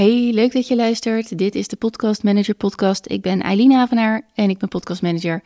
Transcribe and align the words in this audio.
Hey, 0.00 0.32
leuk 0.32 0.52
dat 0.52 0.68
je 0.68 0.76
luistert. 0.76 1.38
Dit 1.38 1.54
is 1.54 1.68
de 1.68 1.76
Podcast 1.76 2.22
Manager 2.22 2.54
Podcast. 2.54 3.10
Ik 3.10 3.22
ben 3.22 3.40
Eileen 3.40 3.72
Havenaar 3.72 4.22
en 4.34 4.50
ik 4.50 4.58
ben 4.58 4.68
Podcast 4.68 5.02
Manager. 5.02 5.42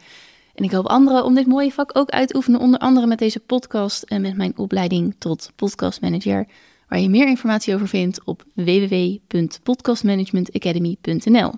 En 0.54 0.64
ik 0.64 0.70
help 0.70 0.86
anderen 0.86 1.24
om 1.24 1.34
dit 1.34 1.46
mooie 1.46 1.72
vak 1.72 1.90
ook 1.92 2.10
uit 2.10 2.28
te 2.28 2.36
oefenen, 2.36 2.60
onder 2.60 2.80
andere 2.80 3.06
met 3.06 3.18
deze 3.18 3.40
podcast 3.40 4.02
en 4.02 4.20
met 4.20 4.36
mijn 4.36 4.58
opleiding 4.58 5.14
tot 5.18 5.50
Podcast 5.56 6.00
Manager, 6.00 6.46
waar 6.88 7.00
je 7.00 7.08
meer 7.08 7.28
informatie 7.28 7.75
over 7.75 7.88
vindt 7.88 8.25
op 8.25 8.45
www.podcastmanagementacademy.nl. 8.54 11.52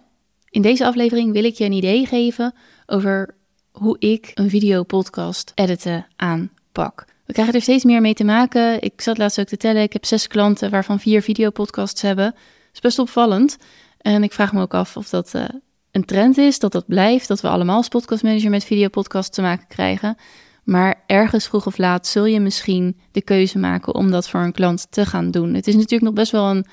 In 0.50 0.62
deze 0.62 0.86
aflevering 0.86 1.32
wil 1.32 1.44
ik 1.44 1.54
je 1.54 1.64
een 1.64 1.72
idee 1.72 2.06
geven 2.06 2.54
over 2.86 3.34
hoe 3.70 3.96
ik 3.98 4.30
een 4.34 4.50
videopodcast 4.50 5.52
editen 5.54 6.06
aanpak. 6.16 7.04
We 7.26 7.32
krijgen 7.32 7.54
er 7.54 7.62
steeds 7.62 7.84
meer 7.84 8.00
mee 8.00 8.14
te 8.14 8.24
maken. 8.24 8.82
Ik 8.82 9.00
zat 9.00 9.18
laatst 9.18 9.40
ook 9.40 9.46
te 9.46 9.56
tellen. 9.56 9.82
Ik 9.82 9.92
heb 9.92 10.04
zes 10.04 10.26
klanten 10.26 10.70
waarvan 10.70 11.00
vier 11.00 11.22
videopodcasts 11.22 12.02
hebben 12.02 12.34
is 12.76 12.82
best 12.82 12.98
opvallend. 12.98 13.56
En 13.98 14.22
ik 14.22 14.32
vraag 14.32 14.52
me 14.52 14.60
ook 14.60 14.74
af 14.74 14.96
of 14.96 15.08
dat 15.08 15.32
uh, 15.36 15.44
een 15.90 16.04
trend 16.04 16.38
is, 16.38 16.58
dat 16.58 16.72
dat 16.72 16.86
blijft, 16.86 17.28
dat 17.28 17.40
we 17.40 17.48
allemaal 17.48 17.76
als 17.76 17.88
podcastmanager 17.88 18.50
met 18.50 18.64
videopodcast 18.64 19.32
te 19.32 19.42
maken 19.42 19.66
krijgen. 19.66 20.16
Maar 20.64 21.02
ergens 21.06 21.46
vroeg 21.46 21.66
of 21.66 21.78
laat 21.78 22.06
zul 22.06 22.24
je 22.24 22.40
misschien 22.40 22.96
de 23.12 23.22
keuze 23.22 23.58
maken 23.58 23.94
om 23.94 24.10
dat 24.10 24.28
voor 24.28 24.40
een 24.40 24.52
klant 24.52 24.86
te 24.90 25.06
gaan 25.06 25.30
doen. 25.30 25.54
Het 25.54 25.66
is 25.66 25.74
natuurlijk 25.74 26.02
nog 26.02 26.12
best 26.12 26.32
wel 26.32 26.50
een 26.50 26.66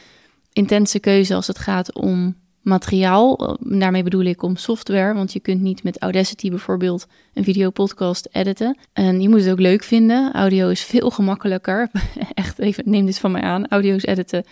intense 0.54 1.00
keuze 1.00 1.36
als 1.36 1.48
het 1.48 1.60
gaat 1.60 1.94
om 1.94 2.36
materiaal. 2.62 3.58
Daarmee 3.60 4.04
bedoel 4.04 4.24
ik 4.24 4.42
om 4.42 4.56
software, 4.56 5.14
want 5.14 5.34
je 5.34 5.40
kunt 5.40 5.62
niet 5.62 5.84
met 5.84 6.02
Audacity 6.02 6.50
bijvoorbeeld 6.50 7.06
een 7.34 7.44
videopodcast 7.44 8.28
editen. 8.32 8.78
En 8.94 9.22
je 9.22 9.30
moet 9.30 9.42
het 9.42 9.52
ook 9.52 9.60
leuk 9.60 9.84
vinden. 9.84 10.34
Audio 10.34 10.70
is 10.70 10.84
veel 10.84 11.10
gemakkelijker. 11.20 11.92
Echt 12.34 12.60
even, 12.60 12.84
neem 12.88 13.06
dit 13.06 13.20
van 13.20 13.32
mij 13.32 13.42
aan. 13.42 13.68
Audio's 13.68 14.04
editen 14.04 14.44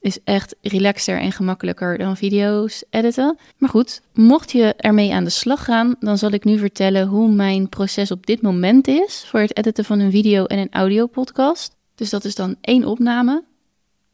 is 0.00 0.18
echt 0.24 0.54
relaxter 0.62 1.18
en 1.20 1.32
gemakkelijker 1.32 1.98
dan 1.98 2.16
video's 2.16 2.84
editen. 2.90 3.38
Maar 3.58 3.70
goed, 3.70 4.00
mocht 4.14 4.52
je 4.52 4.74
ermee 4.76 5.14
aan 5.14 5.24
de 5.24 5.30
slag 5.30 5.64
gaan, 5.64 5.96
dan 6.00 6.18
zal 6.18 6.30
ik 6.30 6.44
nu 6.44 6.58
vertellen 6.58 7.06
hoe 7.06 7.30
mijn 7.30 7.68
proces 7.68 8.10
op 8.10 8.26
dit 8.26 8.42
moment 8.42 8.88
is 8.88 9.24
voor 9.28 9.40
het 9.40 9.56
editen 9.56 9.84
van 9.84 9.98
een 9.98 10.10
video 10.10 10.44
en 10.44 10.58
een 10.58 10.72
audio 10.72 11.06
podcast. 11.06 11.74
Dus 11.94 12.10
dat 12.10 12.24
is 12.24 12.34
dan 12.34 12.56
één 12.60 12.84
opname 12.84 13.44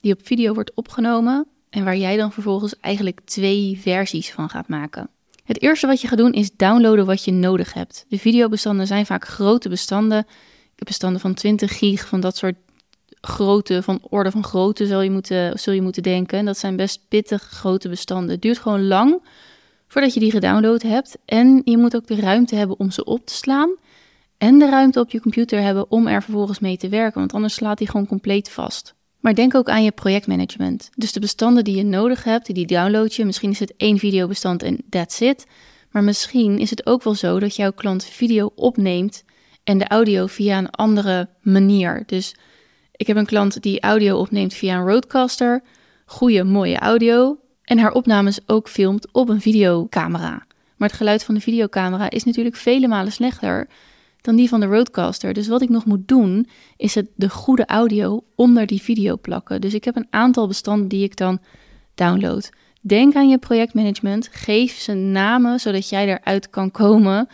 die 0.01 0.13
op 0.13 0.21
video 0.27 0.55
wordt 0.55 0.75
opgenomen 0.75 1.47
en 1.71 1.85
waar 1.85 1.97
jij 1.97 2.17
dan 2.17 2.33
vervolgens 2.33 2.81
eigenlijk 2.81 3.21
twee 3.25 3.79
versies 3.81 4.31
van 4.31 4.49
gaat 4.49 4.69
maken. 4.69 5.11
Het 5.45 5.63
eerste 5.63 5.87
wat 5.87 6.01
je 6.01 6.09
gaat 6.09 6.19
doen 6.19 6.33
is 6.33 6.51
downloaden 6.57 7.07
wat 7.07 7.25
je 7.25 7.33
nodig 7.33 7.75
hebt. 7.75 8.05
De 8.09 8.19
videobestanden 8.19 8.87
zijn 8.87 9.07
vaak 9.07 9.27
grote 9.27 9.69
bestanden. 9.69 10.19
Ik 10.19 10.79
heb 10.79 10.87
bestanden 10.87 11.21
van 11.21 11.35
20 11.35 11.79
gig 11.79 12.09
van 12.09 12.21
dat 12.21 12.37
soort 12.37 12.57
grote, 13.27 13.83
van 13.83 13.99
orde 14.03 14.31
van 14.31 14.45
grootte 14.45 14.87
zul 14.87 15.01
je 15.01 15.11
moeten, 15.11 15.59
zul 15.59 15.73
je 15.73 15.83
moeten 15.83 16.03
denken. 16.03 16.45
Dat 16.45 16.59
zijn 16.59 16.77
best 16.77 17.01
pittig 17.09 17.43
grote 17.43 17.89
bestanden. 17.89 18.31
Het 18.31 18.43
duurt 18.43 18.59
gewoon 18.59 18.87
lang 18.87 19.23
voordat 19.87 20.15
je 20.15 20.21
die 20.21 20.31
gedownload 20.31 20.83
hebt. 20.83 21.19
En 21.25 21.63
je 21.65 21.79
moet 21.79 21.97
ook 21.97 22.07
de 22.07 22.21
ruimte 22.21 22.55
hebben 22.55 22.79
om 22.79 22.91
ze 22.91 23.05
op 23.05 23.27
te 23.27 23.35
slaan. 23.35 23.71
En 24.39 24.59
de 24.59 24.69
ruimte 24.69 25.01
op 25.01 25.11
je 25.11 25.21
computer 25.21 25.61
hebben 25.61 25.91
om 25.91 26.07
er 26.07 26.23
vervolgens 26.23 26.59
mee 26.59 26.77
te 26.77 26.89
werken. 26.89 27.19
Want 27.19 27.33
anders 27.33 27.55
slaat 27.55 27.79
die 27.79 27.91
gewoon 27.91 28.07
compleet 28.07 28.51
vast. 28.51 28.95
Maar 29.21 29.35
denk 29.35 29.55
ook 29.55 29.69
aan 29.69 29.85
je 29.85 29.91
projectmanagement. 29.91 30.91
Dus 30.97 31.13
de 31.13 31.21
bestanden 31.21 31.65
die 31.65 31.77
je 31.77 31.85
nodig 31.85 32.25
hebt, 32.25 32.55
die 32.55 32.67
download 32.67 33.13
je. 33.13 33.25
Misschien 33.25 33.51
is 33.51 33.59
het 33.59 33.75
één 33.77 33.99
videobestand 33.99 34.63
en 34.63 34.79
that's 34.89 35.21
it. 35.21 35.47
Maar 35.91 36.05
misschien 36.05 36.59
is 36.59 36.71
het 36.71 36.87
ook 36.87 37.03
wel 37.03 37.15
zo 37.15 37.39
dat 37.39 37.57
jouw 37.57 37.73
klant 37.73 38.05
video 38.05 38.53
opneemt 38.55 39.25
en 39.65 39.79
de 39.79 39.89
audio 39.89 40.27
via 40.27 40.59
een 40.59 40.71
andere 40.71 41.29
manier. 41.43 42.03
Dus 42.07 42.35
ik 43.03 43.09
heb 43.09 43.17
een 43.17 43.27
klant 43.27 43.63
die 43.63 43.81
audio 43.81 44.19
opneemt 44.19 44.55
via 44.55 44.77
een 44.77 44.87
roadcaster, 44.87 45.63
goede, 46.07 46.45
mooie 46.45 46.79
audio, 46.79 47.39
en 47.65 47.79
haar 47.79 47.93
opnames 47.93 48.39
ook 48.47 48.69
filmt 48.69 49.13
op 49.13 49.29
een 49.29 49.41
videocamera. 49.41 50.47
Maar 50.77 50.89
het 50.89 50.97
geluid 50.97 51.25
van 51.25 51.35
de 51.35 51.41
videocamera 51.41 52.11
is 52.11 52.25
natuurlijk 52.25 52.57
vele 52.57 52.89
malen 52.89 53.13
slechter 53.13 53.69
dan 54.21 54.37
die 54.37 54.49
van 54.49 54.61
de 54.61 54.67
roadcaster. 54.67 55.33
Dus 55.33 55.49
wat 55.49 55.63
ik 55.63 55.69
nog 55.69 55.85
moet 55.85 56.09
doen, 56.09 56.49
is 56.77 56.95
het 56.95 57.07
de 57.15 57.31
goede 57.31 57.67
audio 57.67 58.25
onder 58.35 58.67
die 58.67 58.83
video 58.83 59.19
plakken. 59.19 59.61
Dus 59.61 59.75
ik 59.75 59.85
heb 59.85 59.97
een 59.97 60.07
aantal 60.11 60.47
bestanden 60.47 60.89
die 60.89 61.05
ik 61.05 61.17
dan 61.17 61.39
download. 61.95 62.51
Denk 62.81 63.15
aan 63.15 63.29
je 63.29 63.39
projectmanagement, 63.39 64.29
geef 64.33 64.79
ze 64.79 64.93
namen 64.93 65.61
zodat 65.61 65.89
jij 65.89 66.09
eruit 66.09 66.51
kan 66.51 66.71
komen 66.71 67.29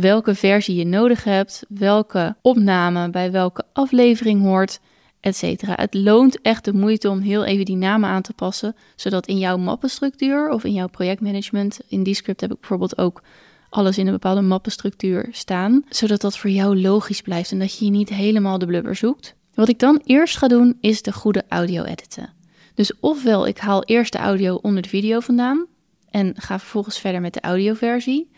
welke 0.00 0.34
versie 0.34 0.76
je 0.76 0.84
nodig 0.84 1.24
hebt, 1.24 1.64
welke 1.68 2.36
opname 2.42 3.10
bij 3.10 3.30
welke 3.30 3.64
aflevering 3.72 4.42
hoort, 4.42 4.80
etc. 5.20 5.42
Het 5.64 5.94
loont 5.94 6.40
echt 6.40 6.64
de 6.64 6.72
moeite 6.72 7.08
om 7.08 7.20
heel 7.20 7.44
even 7.44 7.64
die 7.64 7.76
namen 7.76 8.08
aan 8.08 8.22
te 8.22 8.32
passen, 8.32 8.76
zodat 8.96 9.26
in 9.26 9.38
jouw 9.38 9.56
mappenstructuur 9.56 10.50
of 10.50 10.64
in 10.64 10.72
jouw 10.72 10.88
projectmanagement, 10.88 11.80
in 11.88 12.02
die 12.02 12.14
script 12.14 12.40
heb 12.40 12.52
ik 12.52 12.60
bijvoorbeeld 12.60 12.98
ook 12.98 13.22
alles 13.70 13.98
in 13.98 14.06
een 14.06 14.12
bepaalde 14.12 14.40
mappenstructuur 14.40 15.28
staan, 15.30 15.84
zodat 15.88 16.20
dat 16.20 16.38
voor 16.38 16.50
jou 16.50 16.80
logisch 16.80 17.20
blijft 17.22 17.52
en 17.52 17.58
dat 17.58 17.78
je 17.78 17.90
niet 17.90 18.08
helemaal 18.08 18.58
de 18.58 18.66
blubber 18.66 18.96
zoekt. 18.96 19.34
Wat 19.54 19.68
ik 19.68 19.78
dan 19.78 20.00
eerst 20.04 20.36
ga 20.36 20.48
doen, 20.48 20.76
is 20.80 21.02
de 21.02 21.12
goede 21.12 21.44
audio 21.48 21.82
editen. 21.82 22.32
Dus 22.74 22.92
ofwel 23.00 23.46
ik 23.46 23.58
haal 23.58 23.84
eerst 23.84 24.12
de 24.12 24.18
audio 24.18 24.54
onder 24.54 24.82
de 24.82 24.88
video 24.88 25.20
vandaan 25.20 25.66
en 26.10 26.32
ga 26.36 26.58
vervolgens 26.58 26.98
verder 26.98 27.20
met 27.20 27.34
de 27.34 27.40
audioversie. 27.40 28.30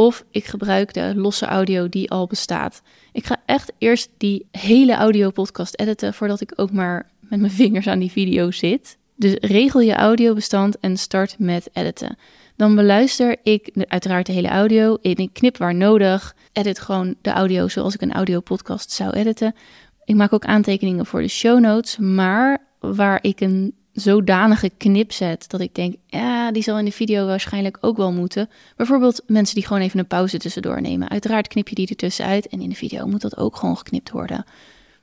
Of 0.00 0.24
ik 0.30 0.44
gebruik 0.44 0.92
de 0.92 1.12
losse 1.16 1.46
audio 1.46 1.88
die 1.88 2.10
al 2.10 2.26
bestaat. 2.26 2.82
Ik 3.12 3.26
ga 3.26 3.36
echt 3.46 3.72
eerst 3.78 4.10
die 4.16 4.46
hele 4.50 4.94
audio 4.94 5.30
podcast 5.30 5.80
editen 5.80 6.14
voordat 6.14 6.40
ik 6.40 6.52
ook 6.56 6.72
maar 6.72 7.10
met 7.20 7.40
mijn 7.40 7.52
vingers 7.52 7.86
aan 7.86 7.98
die 7.98 8.10
video 8.10 8.50
zit. 8.50 8.96
Dus 9.16 9.34
regel 9.40 9.80
je 9.80 9.94
audiobestand 9.94 10.78
en 10.78 10.96
start 10.96 11.38
met 11.38 11.70
editen. 11.72 12.16
Dan 12.56 12.74
beluister 12.74 13.36
ik 13.42 13.70
uiteraard 13.88 14.26
de 14.26 14.32
hele 14.32 14.48
audio 14.48 14.98
ik 15.00 15.30
knip 15.32 15.56
waar 15.56 15.74
nodig. 15.74 16.34
Edit 16.52 16.78
gewoon 16.78 17.14
de 17.22 17.30
audio 17.30 17.68
zoals 17.68 17.94
ik 17.94 18.00
een 18.00 18.12
audio 18.12 18.40
podcast 18.40 18.90
zou 18.90 19.12
editen. 19.12 19.54
Ik 20.04 20.14
maak 20.14 20.32
ook 20.32 20.44
aantekeningen 20.44 21.06
voor 21.06 21.20
de 21.20 21.28
show 21.28 21.60
notes, 21.60 21.96
maar 21.96 22.58
waar 22.78 23.18
ik 23.22 23.40
een 23.40 23.74
zodanige 24.00 24.70
knip 24.76 25.12
zet 25.12 25.50
dat 25.50 25.60
ik 25.60 25.74
denk, 25.74 25.94
ja, 26.06 26.52
die 26.52 26.62
zal 26.62 26.78
in 26.78 26.84
de 26.84 26.92
video 26.92 27.26
waarschijnlijk 27.26 27.78
ook 27.80 27.96
wel 27.96 28.12
moeten. 28.12 28.48
Bijvoorbeeld 28.76 29.22
mensen 29.26 29.54
die 29.54 29.66
gewoon 29.66 29.82
even 29.82 29.98
een 29.98 30.06
pauze 30.06 30.38
tussendoor 30.38 30.80
nemen. 30.80 31.08
Uiteraard 31.08 31.48
knip 31.48 31.68
je 31.68 31.74
die 31.74 31.88
ertussen 31.88 32.24
uit 32.24 32.48
en 32.48 32.60
in 32.60 32.68
de 32.68 32.74
video 32.74 33.06
moet 33.06 33.20
dat 33.20 33.36
ook 33.36 33.56
gewoon 33.56 33.76
geknipt 33.76 34.10
worden. 34.10 34.44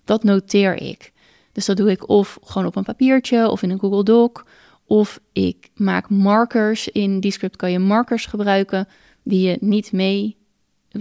Dat 0.03 0.24
noteer 0.24 0.81
ik. 0.81 1.12
Dus 1.52 1.66
dat 1.66 1.78
doe 1.78 1.91
ik 1.91 2.09
of 2.09 2.40
gewoon 2.44 2.68
op 2.68 2.75
een 2.75 2.84
papiertje 2.84 3.50
of 3.50 3.63
in 3.63 3.69
een 3.69 3.80
Google 3.80 4.03
Doc. 4.03 4.31
Of 4.85 5.19
ik 5.34 5.69
maak 5.75 6.09
markers. 6.09 6.88
In 6.88 7.19
die 7.19 7.31
script 7.31 7.56
kan 7.56 7.72
je 7.72 7.79
markers 7.79 8.25
gebruiken 8.25 8.88
die 9.24 9.50
je 9.50 9.58
niet 9.59 9.91
mee, 9.91 10.35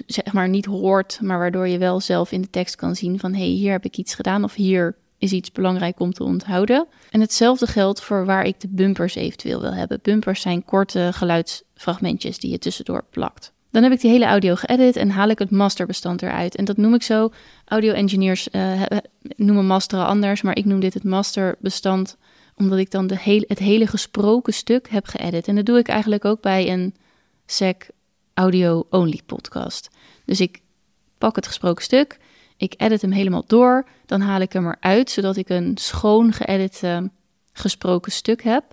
zeg 0.06 0.32
maar 0.32 0.48
niet 0.48 0.64
hoort, 0.64 1.18
maar 1.22 1.38
waardoor 1.38 1.68
je 1.68 1.78
wel 1.78 2.00
zelf 2.00 2.32
in 2.32 2.40
de 2.40 2.50
tekst 2.50 2.76
kan 2.76 2.96
zien 2.96 3.18
van 3.18 3.32
hé, 3.32 3.38
hey, 3.38 3.48
hier 3.48 3.72
heb 3.72 3.84
ik 3.84 3.96
iets 3.96 4.14
gedaan 4.14 4.44
of 4.44 4.54
hier 4.54 4.96
is 5.18 5.32
iets 5.32 5.52
belangrijk 5.52 6.00
om 6.00 6.12
te 6.12 6.24
onthouden. 6.24 6.86
En 7.10 7.20
hetzelfde 7.20 7.66
geldt 7.66 8.00
voor 8.00 8.24
waar 8.24 8.44
ik 8.44 8.60
de 8.60 8.68
bumpers 8.68 9.14
eventueel 9.14 9.60
wil 9.60 9.74
hebben. 9.74 9.98
Bumpers 10.02 10.40
zijn 10.40 10.64
korte 10.64 11.10
geluidsfragmentjes 11.12 12.38
die 12.38 12.50
je 12.50 12.58
tussendoor 12.58 13.04
plakt. 13.10 13.52
Dan 13.70 13.82
heb 13.82 13.92
ik 13.92 14.00
die 14.00 14.10
hele 14.10 14.24
audio 14.24 14.54
geëdit 14.54 14.96
en 14.96 15.10
haal 15.10 15.28
ik 15.28 15.38
het 15.38 15.50
masterbestand 15.50 16.22
eruit. 16.22 16.56
En 16.56 16.64
dat 16.64 16.76
noem 16.76 16.94
ik 16.94 17.02
zo. 17.02 17.32
Audio 17.64 17.92
engineers 17.92 18.48
uh, 18.52 18.82
noemen 19.36 19.66
masteren 19.66 20.06
anders, 20.06 20.42
maar 20.42 20.56
ik 20.56 20.64
noem 20.64 20.80
dit 20.80 20.94
het 20.94 21.04
masterbestand 21.04 22.16
omdat 22.56 22.78
ik 22.78 22.90
dan 22.90 23.06
de 23.06 23.18
hele, 23.18 23.44
het 23.48 23.58
hele 23.58 23.86
gesproken 23.86 24.52
stuk 24.52 24.88
heb 24.88 25.06
geëdit. 25.06 25.48
En 25.48 25.54
dat 25.54 25.66
doe 25.66 25.78
ik 25.78 25.88
eigenlijk 25.88 26.24
ook 26.24 26.40
bij 26.40 26.72
een 26.72 26.94
SEC 27.46 27.90
audio-only 28.34 29.20
podcast. 29.26 29.90
Dus 30.24 30.40
ik 30.40 30.60
pak 31.18 31.36
het 31.36 31.46
gesproken 31.46 31.84
stuk, 31.84 32.18
ik 32.56 32.74
edit 32.76 33.02
hem 33.02 33.10
helemaal 33.10 33.44
door, 33.46 33.86
dan 34.06 34.20
haal 34.20 34.40
ik 34.40 34.52
hem 34.52 34.66
eruit, 34.66 35.10
zodat 35.10 35.36
ik 35.36 35.48
een 35.48 35.72
schoon 35.74 36.32
geëdit 36.32 36.82
gesproken 37.52 38.12
stuk 38.12 38.42
heb. 38.42 38.64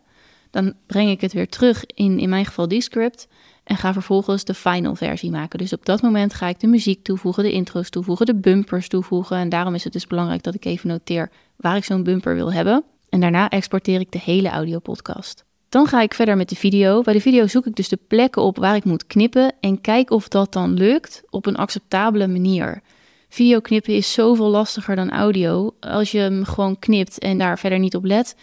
Dan 0.51 0.73
breng 0.85 1.09
ik 1.09 1.21
het 1.21 1.33
weer 1.33 1.49
terug 1.49 1.85
in, 1.85 2.19
in 2.19 2.29
mijn 2.29 2.45
geval 2.45 2.67
die 2.67 2.81
script, 2.81 3.27
en 3.63 3.77
ga 3.77 3.93
vervolgens 3.93 4.43
de 4.43 4.53
final 4.53 4.95
versie 4.95 5.31
maken. 5.31 5.59
Dus 5.59 5.73
op 5.73 5.85
dat 5.85 6.01
moment 6.01 6.33
ga 6.33 6.47
ik 6.47 6.59
de 6.59 6.67
muziek 6.67 7.03
toevoegen, 7.03 7.43
de 7.43 7.51
intro's 7.51 7.89
toevoegen, 7.89 8.25
de 8.25 8.35
bumpers 8.35 8.87
toevoegen. 8.87 9.37
En 9.37 9.49
daarom 9.49 9.75
is 9.75 9.83
het 9.83 9.93
dus 9.93 10.07
belangrijk 10.07 10.43
dat 10.43 10.55
ik 10.55 10.65
even 10.65 10.87
noteer 10.87 11.31
waar 11.55 11.75
ik 11.75 11.83
zo'n 11.83 12.03
bumper 12.03 12.35
wil 12.35 12.53
hebben. 12.53 12.83
En 13.09 13.19
daarna 13.19 13.49
exporteer 13.49 13.99
ik 13.99 14.11
de 14.11 14.19
hele 14.19 14.49
audiopodcast. 14.49 15.43
Dan 15.69 15.87
ga 15.87 16.01
ik 16.01 16.13
verder 16.13 16.37
met 16.37 16.49
de 16.49 16.55
video. 16.55 17.01
Bij 17.01 17.13
de 17.13 17.21
video 17.21 17.47
zoek 17.47 17.65
ik 17.65 17.75
dus 17.75 17.89
de 17.89 17.99
plekken 18.07 18.41
op 18.41 18.57
waar 18.57 18.75
ik 18.75 18.83
moet 18.83 19.07
knippen 19.07 19.53
en 19.59 19.81
kijk 19.81 20.11
of 20.11 20.27
dat 20.27 20.53
dan 20.53 20.73
lukt 20.73 21.23
op 21.29 21.45
een 21.45 21.55
acceptabele 21.55 22.27
manier. 22.27 22.81
Video 23.33 23.59
knippen 23.59 23.93
is 23.93 24.13
zoveel 24.13 24.49
lastiger 24.49 24.95
dan 24.95 25.11
audio. 25.11 25.75
Als 25.79 26.11
je 26.11 26.17
hem 26.17 26.45
gewoon 26.45 26.79
knipt 26.79 27.19
en 27.19 27.37
daar 27.37 27.59
verder 27.59 27.79
niet 27.79 27.95
op 27.95 28.05
let, 28.05 28.35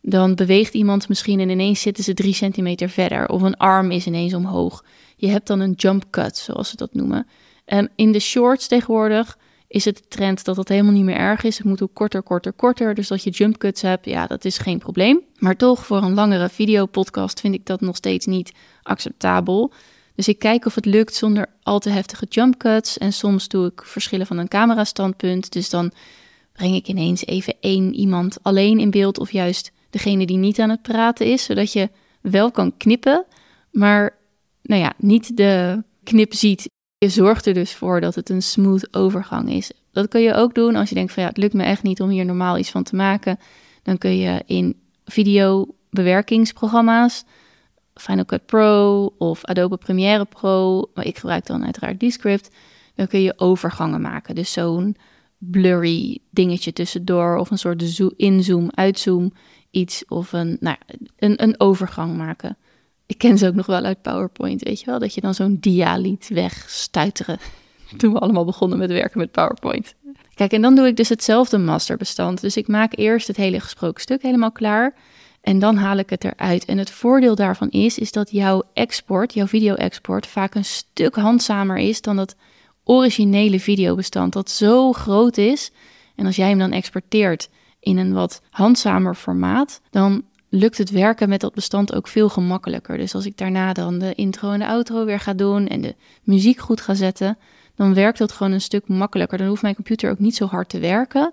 dan 0.00 0.34
beweegt 0.34 0.74
iemand 0.74 1.08
misschien 1.08 1.40
en 1.40 1.48
ineens 1.48 1.80
zitten 1.80 2.04
ze 2.04 2.14
drie 2.14 2.34
centimeter 2.34 2.88
verder. 2.88 3.28
Of 3.28 3.42
een 3.42 3.56
arm 3.56 3.90
is 3.90 4.06
ineens 4.06 4.34
omhoog. 4.34 4.84
Je 5.16 5.28
hebt 5.28 5.46
dan 5.46 5.60
een 5.60 5.72
jump 5.72 6.04
cut, 6.10 6.36
zoals 6.36 6.68
ze 6.68 6.76
dat 6.76 6.94
noemen. 6.94 7.26
En 7.64 7.90
in 7.96 8.12
de 8.12 8.18
shorts 8.18 8.68
tegenwoordig 8.68 9.38
is 9.68 9.84
het 9.84 9.96
de 9.96 10.08
trend 10.08 10.44
dat 10.44 10.56
dat 10.56 10.68
helemaal 10.68 10.92
niet 10.92 11.04
meer 11.04 11.16
erg 11.16 11.42
is. 11.42 11.58
Het 11.58 11.66
moet 11.66 11.82
ook 11.82 11.94
korter, 11.94 12.22
korter, 12.22 12.52
korter. 12.52 12.94
Dus 12.94 13.08
dat 13.08 13.22
je 13.22 13.30
jump 13.30 13.58
cuts 13.58 13.82
hebt, 13.82 14.06
ja, 14.06 14.26
dat 14.26 14.44
is 14.44 14.58
geen 14.58 14.78
probleem. 14.78 15.20
Maar 15.38 15.56
toch, 15.56 15.86
voor 15.86 16.02
een 16.02 16.14
langere 16.14 16.48
videopodcast 16.48 17.40
vind 17.40 17.54
ik 17.54 17.66
dat 17.66 17.80
nog 17.80 17.96
steeds 17.96 18.26
niet 18.26 18.52
acceptabel. 18.82 19.72
Dus 20.14 20.28
ik 20.28 20.38
kijk 20.38 20.66
of 20.66 20.74
het 20.74 20.84
lukt 20.84 21.14
zonder 21.14 21.46
al 21.62 21.78
te 21.78 21.90
heftige 21.90 22.26
jump 22.28 22.56
cuts. 22.56 22.98
En 22.98 23.12
soms 23.12 23.48
doe 23.48 23.66
ik 23.66 23.82
verschillen 23.84 24.26
van 24.26 24.38
een 24.38 24.48
camerastandpunt. 24.48 25.52
Dus 25.52 25.70
dan 25.70 25.92
breng 26.52 26.74
ik 26.74 26.88
ineens 26.88 27.26
even 27.26 27.54
één 27.60 27.94
iemand 27.94 28.38
alleen 28.42 28.78
in 28.78 28.90
beeld. 28.90 29.18
Of 29.18 29.30
juist 29.30 29.72
degene 29.90 30.26
die 30.26 30.36
niet 30.36 30.60
aan 30.60 30.70
het 30.70 30.82
praten 30.82 31.26
is. 31.26 31.44
Zodat 31.44 31.72
je 31.72 31.90
wel 32.20 32.50
kan 32.50 32.76
knippen, 32.76 33.24
maar 33.70 34.18
nou 34.62 34.80
ja, 34.80 34.92
niet 34.96 35.36
de 35.36 35.82
knip 36.02 36.34
ziet. 36.34 36.70
Je 36.98 37.08
zorgt 37.08 37.46
er 37.46 37.54
dus 37.54 37.74
voor 37.74 38.00
dat 38.00 38.14
het 38.14 38.28
een 38.28 38.42
smooth 38.42 38.94
overgang 38.94 39.50
is. 39.50 39.72
Dat 39.92 40.08
kun 40.08 40.20
je 40.20 40.34
ook 40.34 40.54
doen 40.54 40.76
als 40.76 40.88
je 40.88 40.94
denkt 40.94 41.12
van 41.12 41.22
ja, 41.22 41.28
het 41.28 41.38
lukt 41.38 41.54
me 41.54 41.62
echt 41.62 41.82
niet 41.82 42.00
om 42.00 42.08
hier 42.08 42.24
normaal 42.24 42.58
iets 42.58 42.70
van 42.70 42.82
te 42.82 42.96
maken. 42.96 43.38
Dan 43.82 43.98
kun 43.98 44.16
je 44.16 44.42
in 44.46 44.76
videobewerkingsprogramma's, 45.04 47.24
Final 47.94 48.24
Cut 48.24 48.46
Pro 48.46 49.04
of 49.18 49.44
Adobe 49.44 49.76
Premiere 49.76 50.24
Pro, 50.24 50.90
maar 50.94 51.06
ik 51.06 51.18
gebruik 51.18 51.46
dan 51.46 51.64
uiteraard 51.64 52.00
Descript, 52.00 52.50
dan 52.94 53.06
kun 53.06 53.20
je 53.20 53.38
overgangen 53.38 54.00
maken. 54.00 54.34
Dus 54.34 54.52
zo'n 54.52 54.96
blurry 55.38 56.18
dingetje 56.30 56.72
tussendoor 56.72 57.36
of 57.36 57.50
een 57.50 57.58
soort 57.58 58.00
inzoom, 58.16 58.70
uitzoom 58.74 59.32
iets 59.70 60.04
of 60.08 60.32
een, 60.32 60.56
nou, 60.60 60.76
een, 61.18 61.42
een 61.42 61.60
overgang 61.60 62.16
maken. 62.16 62.56
Ik 63.06 63.18
ken 63.18 63.38
ze 63.38 63.46
ook 63.46 63.54
nog 63.54 63.66
wel 63.66 63.82
uit 63.82 64.02
PowerPoint, 64.02 64.62
weet 64.62 64.80
je 64.80 64.86
wel, 64.86 64.98
dat 64.98 65.14
je 65.14 65.20
dan 65.20 65.34
zo'n 65.34 65.56
dia 65.60 65.96
liet 65.96 66.28
wegstuiteren. 66.28 67.38
Toen 67.96 68.12
we 68.12 68.18
allemaal 68.18 68.44
begonnen 68.44 68.78
met 68.78 68.90
werken 68.90 69.18
met 69.18 69.30
PowerPoint. 69.30 69.94
Kijk, 70.34 70.52
en 70.52 70.62
dan 70.62 70.74
doe 70.74 70.86
ik 70.86 70.96
dus 70.96 71.08
hetzelfde 71.08 71.58
masterbestand. 71.58 72.40
Dus 72.40 72.56
ik 72.56 72.68
maak 72.68 72.96
eerst 72.96 73.26
het 73.26 73.36
hele 73.36 73.60
gesproken 73.60 74.00
stuk 74.00 74.22
helemaal 74.22 74.52
klaar. 74.52 74.94
En 75.42 75.58
dan 75.58 75.76
haal 75.76 75.96
ik 75.96 76.10
het 76.10 76.24
eruit. 76.24 76.64
En 76.64 76.78
het 76.78 76.90
voordeel 76.90 77.34
daarvan 77.34 77.70
is, 77.70 77.98
is 77.98 78.12
dat 78.12 78.30
jouw 78.30 78.62
export, 78.72 79.34
jouw 79.34 79.46
video-export, 79.46 80.26
vaak 80.26 80.54
een 80.54 80.64
stuk 80.64 81.14
handzamer 81.14 81.78
is 81.78 82.00
dan 82.00 82.16
dat 82.16 82.36
originele 82.84 83.60
videobestand. 83.60 84.32
Dat 84.32 84.50
zo 84.50 84.92
groot 84.92 85.36
is. 85.36 85.70
En 86.16 86.26
als 86.26 86.36
jij 86.36 86.48
hem 86.48 86.58
dan 86.58 86.72
exporteert 86.72 87.48
in 87.80 87.98
een 87.98 88.12
wat 88.12 88.42
handzamer 88.50 89.14
formaat, 89.14 89.80
dan 89.90 90.24
lukt 90.48 90.78
het 90.78 90.90
werken 90.90 91.28
met 91.28 91.40
dat 91.40 91.54
bestand 91.54 91.94
ook 91.94 92.08
veel 92.08 92.28
gemakkelijker. 92.28 92.96
Dus 92.96 93.14
als 93.14 93.26
ik 93.26 93.36
daarna 93.36 93.72
dan 93.72 93.98
de 93.98 94.14
intro 94.14 94.50
en 94.50 94.58
de 94.58 94.66
outro 94.66 95.04
weer 95.04 95.20
ga 95.20 95.32
doen 95.34 95.66
en 95.66 95.80
de 95.80 95.94
muziek 96.22 96.58
goed 96.58 96.80
ga 96.80 96.94
zetten, 96.94 97.38
dan 97.74 97.94
werkt 97.94 98.18
dat 98.18 98.32
gewoon 98.32 98.52
een 98.52 98.60
stuk 98.60 98.88
makkelijker. 98.88 99.38
Dan 99.38 99.46
hoeft 99.46 99.62
mijn 99.62 99.74
computer 99.74 100.10
ook 100.10 100.18
niet 100.18 100.36
zo 100.36 100.46
hard 100.46 100.68
te 100.68 100.78
werken, 100.78 101.32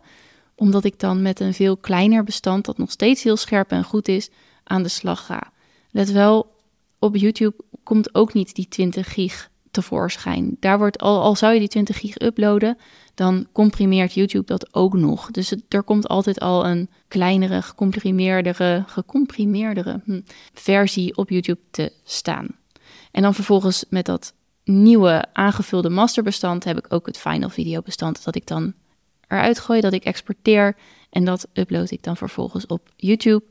omdat 0.60 0.84
ik 0.84 1.00
dan 1.00 1.22
met 1.22 1.40
een 1.40 1.54
veel 1.54 1.78
kleiner 1.78 2.24
bestand, 2.24 2.66
dat 2.66 2.78
nog 2.78 2.92
steeds 2.92 3.24
heel 3.24 3.38
scherp 3.38 3.72
en 3.72 3.84
goed 3.84 4.08
is, 4.08 4.30
aan 4.64 4.84
de 4.84 4.90
slag 4.90 5.26
ga. 5.26 5.52
Let 5.92 6.12
wel, 6.12 6.56
op 7.00 7.16
YouTube 7.16 7.56
komt 7.84 8.16
ook 8.16 8.34
niet 8.34 8.56
die 8.56 8.68
20 8.68 9.14
gig 9.14 9.50
tevoorschijn. 9.72 10.58
Daar 10.60 10.78
wordt 10.78 11.00
al, 11.00 11.22
al 11.22 11.36
zou 11.36 11.54
je 11.54 11.60
die 11.60 11.68
20 11.68 12.00
gig 12.00 12.22
uploaden, 12.22 12.78
dan 13.14 13.48
comprimeert 13.52 14.14
YouTube 14.14 14.46
dat 14.46 14.74
ook 14.74 14.94
nog. 14.94 15.32
Dus 15.32 15.56
er 15.70 15.84
komt 15.84 16.08
altijd 16.08 16.40
al 16.40 16.66
een 16.66 16.90
kleinere, 17.08 17.62
gecomprimeerdere, 17.62 18.84
gecomprimeerdere 18.88 20.02
hm, 20.06 20.22
versie 20.54 21.18
op 21.18 21.30
YouTube 21.30 21.62
te 21.72 21.92
staan. 22.04 22.48
En 23.12 23.22
dan 23.22 23.34
vervolgens 23.34 23.86
met 23.90 24.06
dat 24.06 24.34
nieuwe 24.64 25.26
aangevulde 25.34 25.90
masterbestand 25.90 26.64
heb 26.64 26.78
ik 26.78 26.94
ook 26.94 27.06
het 27.06 27.18
final 27.18 27.50
video 27.50 27.82
bestand 27.82 28.24
dat 28.24 28.36
ik 28.36 28.48
dan 28.48 28.74
eruit 29.30 29.60
gooi, 29.60 29.81
dat 29.81 29.94
ik 29.94 30.04
exporteer 30.04 30.76
en 31.10 31.26
dat 31.26 31.48
upload 31.54 31.92
ik 31.92 32.04
dan 32.04 32.18
vervolgens 32.18 32.66
op 32.66 32.90
YouTube. 32.96 33.44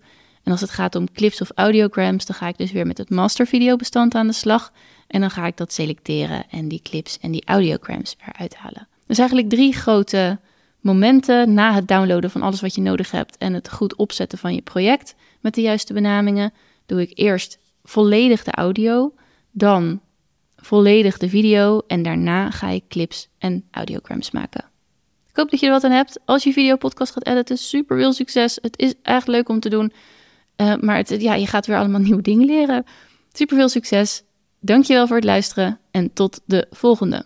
En 0.42 0.52
als 0.52 0.60
het 0.60 0.70
gaat 0.70 0.94
om 0.94 1.12
clips 1.12 1.40
of 1.40 1.50
audiograms, 1.54 2.26
dan 2.26 2.36
ga 2.36 2.48
ik 2.48 2.58
dus 2.58 2.72
weer 2.72 2.86
met 2.86 2.98
het 2.98 3.10
master 3.10 3.46
video 3.46 3.76
bestand 3.76 4.14
aan 4.14 4.26
de 4.26 4.32
slag. 4.32 4.72
En 5.06 5.20
dan 5.20 5.30
ga 5.30 5.46
ik 5.46 5.56
dat 5.56 5.72
selecteren 5.72 6.44
en 6.50 6.68
die 6.68 6.80
clips 6.82 7.18
en 7.18 7.30
die 7.30 7.42
audiograms 7.44 8.16
eruit 8.26 8.54
halen. 8.54 8.88
Dus 9.06 9.18
eigenlijk 9.18 9.48
drie 9.48 9.72
grote 9.72 10.38
momenten 10.80 11.54
na 11.54 11.74
het 11.74 11.88
downloaden 11.88 12.30
van 12.30 12.42
alles 12.42 12.60
wat 12.60 12.74
je 12.74 12.80
nodig 12.80 13.10
hebt 13.10 13.36
en 13.36 13.52
het 13.52 13.72
goed 13.72 13.96
opzetten 13.96 14.38
van 14.38 14.54
je 14.54 14.62
project 14.62 15.14
met 15.40 15.54
de 15.54 15.60
juiste 15.60 15.92
benamingen. 15.92 16.52
Doe 16.86 17.00
ik 17.00 17.10
eerst 17.14 17.58
volledig 17.82 18.44
de 18.44 18.52
audio, 18.52 19.14
dan 19.50 20.00
volledig 20.56 21.18
de 21.18 21.28
video 21.28 21.80
en 21.86 22.02
daarna 22.02 22.50
ga 22.50 22.68
ik 22.68 22.84
clips 22.88 23.28
en 23.38 23.64
audiograms 23.70 24.30
maken. 24.30 24.64
Ik 25.38 25.44
hoop 25.44 25.52
dat 25.52 25.60
je 25.60 25.66
er 25.66 25.80
wat 25.80 25.84
aan 25.84 25.96
hebt. 25.96 26.18
Als 26.24 26.44
je 26.44 26.52
video 26.52 26.76
podcast 26.76 27.12
gaat 27.12 27.26
editen, 27.26 27.58
super 27.58 27.96
veel 27.96 28.12
succes. 28.12 28.58
Het 28.62 28.78
is 28.78 28.94
echt 29.02 29.26
leuk 29.26 29.48
om 29.48 29.60
te 29.60 29.68
doen. 29.68 29.92
Uh, 30.56 30.74
maar 30.80 30.96
het, 30.96 31.08
ja, 31.08 31.34
je 31.34 31.46
gaat 31.46 31.66
weer 31.66 31.76
allemaal 31.76 32.00
nieuwe 32.08 32.22
dingen 32.22 32.46
leren. 32.46 32.84
Super 33.32 33.56
veel 33.56 33.68
succes. 33.68 34.22
Dankjewel 34.60 35.06
voor 35.06 35.16
het 35.16 35.24
luisteren 35.24 35.78
en 35.90 36.12
tot 36.12 36.40
de 36.44 36.66
volgende. 36.70 37.24